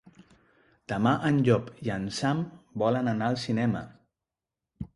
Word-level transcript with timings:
Demà 0.93 1.11
en 1.29 1.37
Llop 1.49 1.67
i 1.89 1.93
en 1.97 2.09
Sam 2.21 2.41
volen 2.85 3.13
anar 3.15 3.31
al 3.31 3.41
cinema. 3.45 3.87